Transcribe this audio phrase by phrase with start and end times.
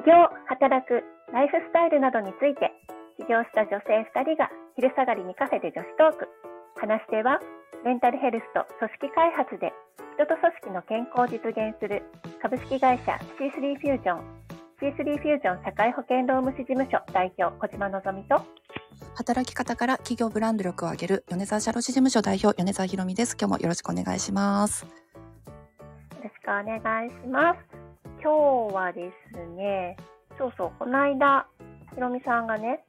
[0.00, 2.72] 起業、働く、ライフスタイルなどについて、
[3.20, 6.28] 起業した女性2人が昼下がりにカフェで女子トーク。
[6.80, 7.38] 話し手は、
[7.84, 9.72] メンタルヘルスと組織開発で
[10.16, 12.02] 人と組織の健康を実現する
[12.40, 14.40] 株式会社 C3 フュージョン。
[14.80, 18.40] C3 フュージョン社会保険労務士事務所代表小島のぞみと
[19.14, 23.36] 働き方から企業ブランド力を上げる米沢社労士事務所代表米沢ひろみです。
[23.38, 24.86] 今日もよろしくお願いします。
[24.86, 24.90] よ
[26.22, 27.80] ろしくお願いします。
[28.22, 28.36] 今日
[28.72, 29.96] はですね
[30.38, 31.46] そうそうこの間
[31.94, 32.84] ひろみさんがね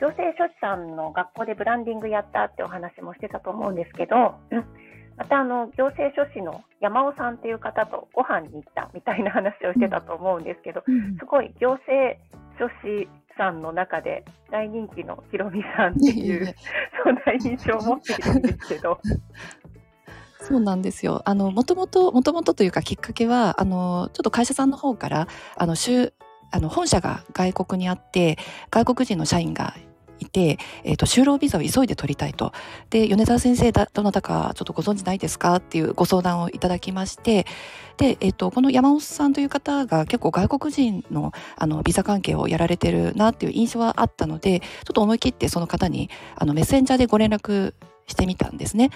[0.00, 4.38] 行政書士さんの学校でブランディングやったってお話もしてたと思うんですけど、
[5.16, 10.82] またあの行政書士の山尾さんっていう方とご飯に行ったみたいな話をしてたと思うんですけど、
[11.18, 12.16] すごい行政
[12.58, 16.54] 書士さんの中で大人気のひろみさんっていう
[17.04, 19.00] そんな印象を持っているんですけど。
[20.42, 21.22] そうなんですよ。
[21.24, 26.12] あの、もともと、もともとというかきっかけは、あの、ちょっと会社さんの方から、あの、週、
[26.50, 28.38] あの、本社が外国にあって、
[28.70, 29.74] 外国人の社員が
[30.18, 32.52] いて、えっ、ー、と、就労ビザを急いで取りたいと。
[32.90, 37.46] で、米沢先生だ、どなたかちょっとご存知ないですかっていうご相談をいただきまして、
[37.96, 47.74] で、えっ、ー、と、この山本さんという方が結構外国人の、あの、ビザ関係をやられてるなっていう印象はあったので、ちょっと思い切ってその方に、あの、メッセンジャーでご連絡
[48.06, 48.90] してみたんですね。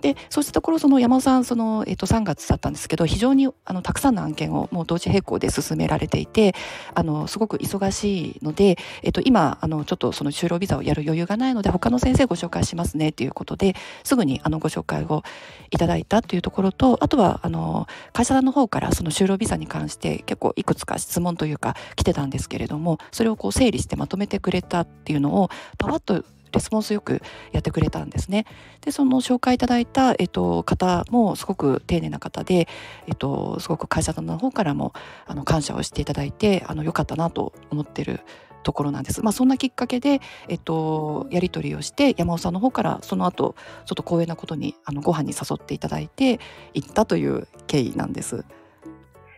[0.00, 6.54] で、そうしたところ、その山尾さん、その、えっと、3月だったんですけど、非常に、あの、たくさんの案件をもう同時並行で進められていて、
[6.94, 15.22] あの、すごく忙しいので、えっと、今、あの、ちょっとその就労ビザをやる余裕がないので、他の先生ご紹介しますね、ということで、すぐに、あの、ご紹介を
[15.70, 27.20] いただいたというところと、あとは、あの、会社の方から、その就労ビザに関して、結構いくつか質問というか、来てたんですけれども、それをこう整理してまとめてくれたっていうのを、パワッとレスポンスよく
[27.52, 28.46] やってくれたんですね。
[28.80, 32.68] で、その紹介いただいた、えっと、方もすごく丁寧な方で、
[33.06, 34.92] えっと、すごく会社の方からも、
[35.26, 38.20] あの、感謝をしていただいて、あの、良かったなと思ってる
[38.62, 39.22] ところなんです。
[39.22, 43.54] まあ、そんなきっかけで、えっと、やり取りをして、山尾さんの方から、その後、
[43.86, 46.40] ちょっと光栄なことに、あの、ご飯に誘っていただいて、
[46.74, 48.44] 行ったという経緯なんです。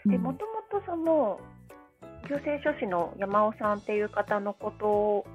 [0.05, 1.39] で、もともとその、
[2.29, 5.27] 行政書士の山尾さんっていう方のこと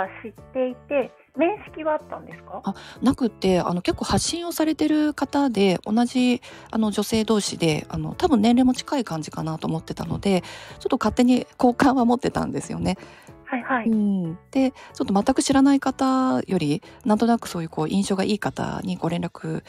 [0.00, 2.62] は知っていて面識はあったんですか？
[2.64, 6.40] あなくてあの結構発信をされてる方で同じ
[6.70, 12.96] あの女性同士であの多分年齢も近い感じかなと思ってたのでちょっと勝手に好感は持ってたんですよね。
[13.44, 19.62] はいはい、うん、でちょっと全く知らない方よりなんとなくそういうこう印象がいい方にご連絡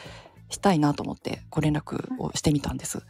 [0.50, 3.02] したいなと思ってご連絡をしてみたんです。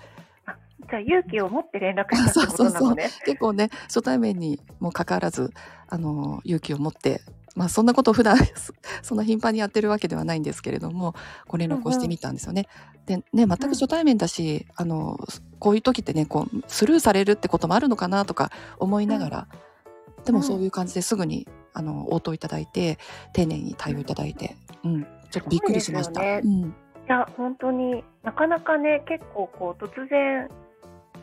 [0.91, 3.11] じゃあ勇気を持って連絡したってことなのね。
[3.25, 5.53] 結構ね初対面にもかかわらず
[5.89, 7.21] あの勇気を持って
[7.55, 8.37] まあそんなことを普段
[9.03, 11.15] そんな頻繁にやってるわけではないんですけれども
[11.47, 12.67] ご連絡をしてみたんですよね。
[13.09, 15.19] うんうん、でね全く初対面だし、うん、あの
[15.59, 19.49] こういう時ってねこうスルーされるってこともあるのかなとか思いながら、
[20.19, 22.99] うん、でもそういう感じですぐにあの応答いただいて
[23.33, 26.21] 丁寧に対応いただいて、うん、ちょっとびっくりしました。
[26.21, 26.73] ね、うん、い
[27.09, 30.49] や本当になかなかね結構こう突然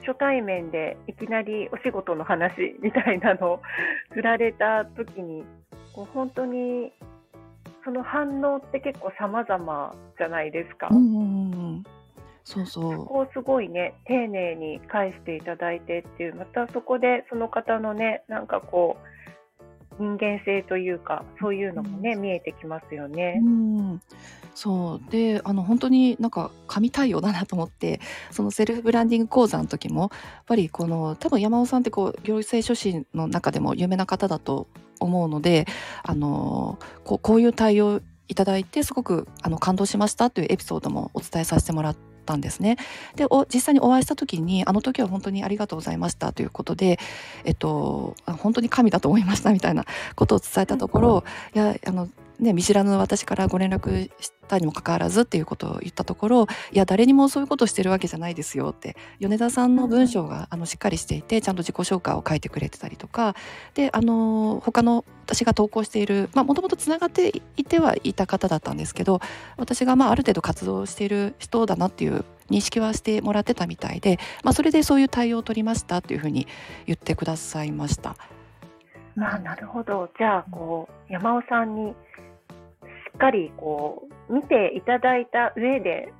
[0.05, 3.61] 初対面でいきなりお仕事の話みたいなのを
[4.13, 5.45] 振られた時に
[5.93, 6.91] こう本当に
[7.83, 10.87] その反応って結構様々じゃないですか。
[10.91, 11.83] うんうんうん
[12.47, 12.93] そうそう。
[12.93, 19.15] そこをすごいね、丁寧に返していただいてっていう、またそこでその方のね、なんかこう、
[19.97, 23.41] 人間性というかそういうのもね、うん、見えてきますよね。
[23.43, 24.01] うん、
[24.55, 27.99] そうであの本当になんか神対応だなと思って
[28.31, 30.09] そのセルフブランディング講座の時もやっ
[30.45, 34.67] ぱりこの多分山尾さんってこう行政書士の中でも有名な方だと
[34.99, 35.67] 思うので
[36.03, 42.77] あのこうこういう対応いただいてすごくあの感動しましたというエピソードもお伝えさせてもらったんですね。
[43.17, 46.97] で実際にお会いした時にあの時は本当にありがとうございましたということで、
[47.43, 49.85] えっと、本当に神だと思いましたみたいな
[50.15, 51.23] ことを伝えたところ、
[51.53, 52.07] いやあの
[52.39, 63.35] ね、見知らぬ私からご連絡したにもかかわらずっていうことを言ったところいや誰にもそういうことをしてるわけじゃないですよって米田さんの文章があのしっかりしていてちゃんと自己紹介を書いてくれてたりとか
[63.73, 69.19] であの他の私が投稿しているもともとつながっていてはいた方だったんですけど
[69.57, 76.47] 私がまあある程度活動している人だなっていう認識はしてもらってたみたいで、まあ、それでそういう対応を取りましたっていうふうに
[76.85, 78.15] 言ってくださいました。
[79.15, 80.09] まあ、なるほど。
[80.15, 81.95] じゃあ、こう、山尾さんに
[83.15, 86.13] っかりこう見ていただいた上で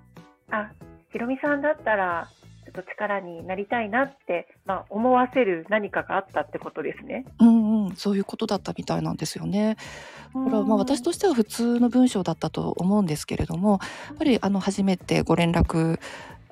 [0.52, 0.72] あ
[1.12, 2.28] ひろみさんだったら
[2.66, 7.26] ちょっと力になりたいなって、まあ、思わせる何かがあったってことですね。
[7.40, 9.78] うんうん、そういうことだったみたいなんですよね。
[10.34, 13.80] だからまあ私としては普通の文章だったと思うんですけれども
[14.10, 16.00] やっぱりあの初めてご連絡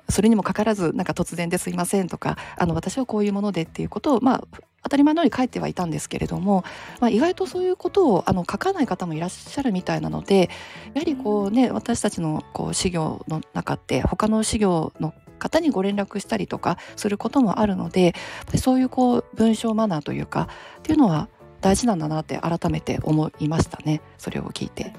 [0.08, 4.44] それにもかかわらずなんか突然ですいませんとかあの私はこういうものでっていうことをまあ
[4.84, 6.62] 当たり前のように書いてはいたんですけれども、
[7.00, 10.50] まあ、意外とそういうことをあの書かない方もいらっしゃるみたいなので
[10.94, 18.14] やはりこうね私たちのこう事業の中って他の事業の方にご連絡したりとかすることもあるので
[18.56, 20.48] そういうこう文章マナーというか
[20.78, 21.28] っていうのは
[21.60, 24.02] 大事なんだなって改めて思いましたね。
[24.18, 24.92] それを聞いて。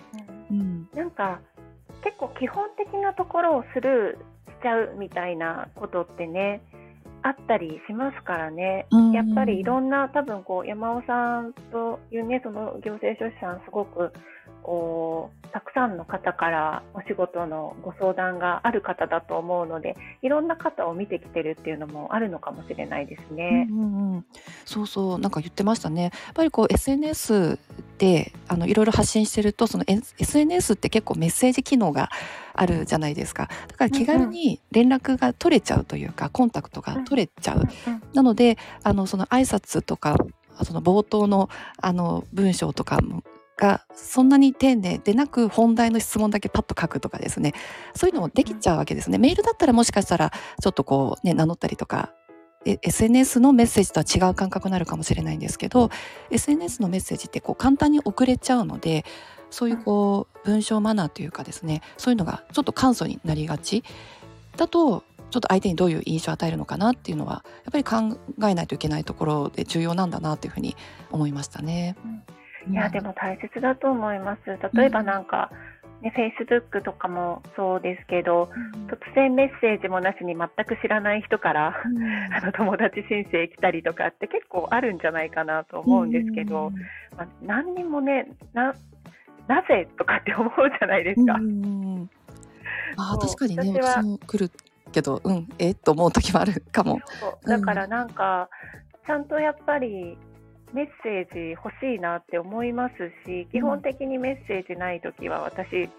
[0.50, 1.40] うん、なんか
[2.04, 6.62] 結構基本的なところをスルーしちゃうみたいなことってね
[7.26, 14.14] あったりしますからね、やっぱりいろんな多分こう山尾さんというねその行政書士さんすごく
[14.62, 23.66] こうたくさんの方からお仕事のご相談がある方だと思うのでいろんな方を見てきてるっていうのもあるのかもしれないですね。
[23.70, 24.26] うんうんうん、
[24.66, 26.04] そうそうなんか言ってましたね。
[26.04, 27.58] やっぱりこう SNS
[28.00, 32.10] であのいろいろ発信してるとその SNS って結構メッセージ機能が
[32.54, 37.64] あるじゃないですかだから気軽に連絡が取れちゃうというか、コンタクトが取れちゃう、
[38.14, 40.18] なのであのその挨拶とか
[40.64, 41.50] その冒頭の
[41.82, 43.00] あの文章とか
[43.58, 47.54] がそんなに丁寧でなく本題の質問だけパッと書くとかですね。
[47.96, 49.18] そういうのもできちゃうわけですね。
[49.18, 50.32] メールだったらもしかしたら
[50.62, 52.14] ちょっとこうね名乗ったりとか
[52.66, 55.92] SNS のメッセージとは違う感覚になるかもしれないんですけど
[56.32, 59.06] SNS のメッセージってこう簡単に送れちゃうので
[59.52, 63.84] そういうこう文章マナーというかですねそういうのがちょっと簡素になりがち。
[64.58, 68.18] だとちょっと相手にどういう印象を与えるのかなっていうのはやっぱり考
[68.48, 70.78] えないといけないところで重要なんだなというふうに
[71.12, 71.98] 思いましたね。
[72.70, 74.42] いやでも大切だと思います。
[74.76, 75.52] 例えばなんか、
[76.02, 82.04] ね、Facebook とかもそうですけど、うん、突然メッセージもなしに全く知らない人から、うん、
[82.34, 86.74] あの友達申請来たりとかって結構あるんじゃないかなと思うんですけど、うん、
[87.18, 88.74] まあ、何にもねな
[89.48, 91.38] なぜとかって思うじゃないですか。
[92.98, 94.52] あ確かにね私も来る
[94.92, 97.00] けどうんえっと思う時もあるかも。
[97.46, 98.50] だからなんか、
[99.06, 100.18] ちゃんとやっぱり
[100.76, 102.96] メッセージ欲しいなって思います
[103.26, 105.90] し基本的にメッセージない時は私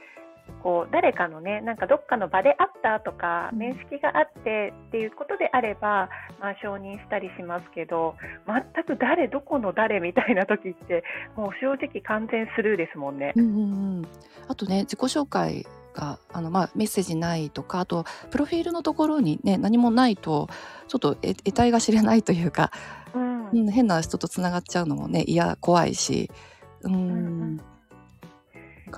[0.62, 11.02] こう誰かのねなんかどっかの場で会ったとか面識があってっていうことであれば、まあ、承認したりしますけど全く誰どこの誰みたいな時って
[11.36, 13.32] もう正直完全スルーですもんね。
[13.34, 14.08] うんうんうん、
[14.46, 20.48] あとね自己紹介があの、まあ、メッセージないとかあとプロフィールのところにね何もないと
[20.86, 22.70] ちょっと得体が知れないというか
[23.16, 26.30] うん、変な人とつながっちゃうのもね嫌怖いし。
[26.82, 26.96] うん、う
[27.54, 27.60] ん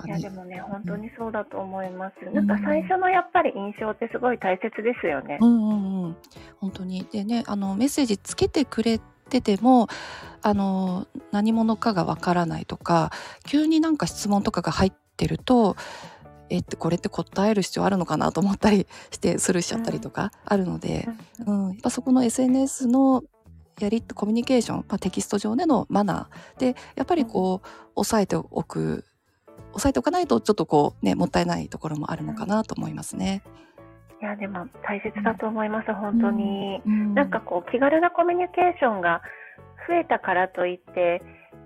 [0.05, 5.39] いやでもね本当にそうだと思います、うん、なんか最初のやっぱり印象ってすごい大切ですよね。
[5.41, 6.17] うんうんうん、
[6.59, 7.05] 本当に。
[7.11, 8.99] でねあのメッセージつけてくれ
[9.29, 9.87] てても
[10.41, 13.11] あの何者かがわからないとか
[13.45, 15.75] 急になんか質問とかが入ってると
[16.49, 21.07] えってこれって答える必要あるのかなと思ったりしてスルーしちゃったりとかあるので、
[21.45, 23.23] うん、うん、やっぱそこの SNS の
[23.79, 26.59] やりコミュニケーション、まあ、テキスト上でのマナー。
[26.59, 29.05] でやっぱりこう押さえておく
[29.73, 33.43] 押さえておかないとちょっとこうねもったいないところもあるのかなと思いますね。
[34.21, 39.21] いやでも大切だと思います、本当に、うん、なんかこう気軽なコミュニケーションが
[39.87, 41.21] 増えたからといって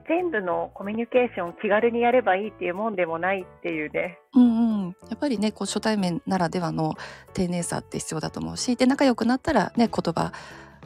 [0.07, 4.19] 全部のコミュニケーションを気軽にやればいいっていうもんでもないっていうね。
[4.35, 6.93] うんうん、やっぱりねこう初対面ならではの
[7.33, 10.31] 丁寧さって必要だと思うしで仲良くなったらね言葉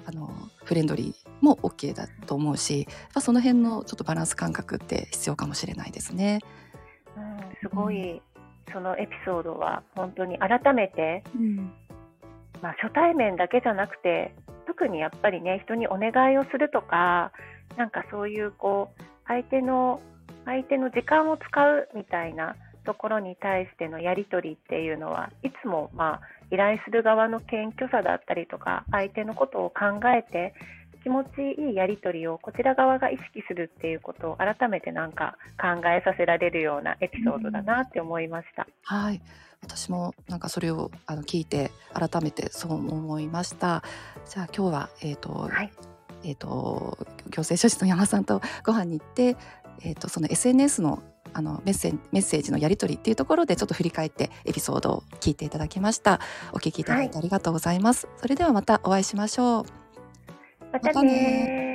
[0.07, 0.29] あの
[0.63, 2.87] フレンドリーも OK だと思うし
[3.19, 6.39] その辺のちょっとバランス感覚って必要かもしれないですね。
[7.17, 8.21] うん、すごい、うん、
[8.71, 11.73] そのエピソードは本当に改めて、うん、
[12.61, 14.33] まあ、初対面だけじゃなくて
[14.65, 17.33] 特にやっぱりね人にお願いをするとか
[17.75, 19.99] なんかそういうこう相手の
[20.45, 30.53] 相手の時間を使うみたいなところに対してのやり取りっていうのはいつもまあ依頼する側の謙虚さだったりとか相手のことを考えて
[31.03, 38.67] 気持ちいいやり取りをこちら側が意識するっていうことを改めてなんか考えさせられるようなエピソードだなって思いました。
[38.83, 39.21] はい
[39.63, 43.83] 私もなんかそれをあの聞いて改めてそう思いました。
[44.29, 45.71] じゃあ今日はえっ、ー、と、はい、
[46.23, 46.97] えっ、ー、と
[47.29, 49.35] 行政書士の山さんとご飯に行って、
[49.81, 51.01] えっ、ー、とその SNS の
[51.33, 56.19] あのメッセメッセージのやり取りっていうところでちょっと振り返ってエピソードを聞いていただきました。
[56.53, 59.65] お聞きいただいてありがとうございます、はい、それではまたお会いしましょう。
[60.71, 61.66] またね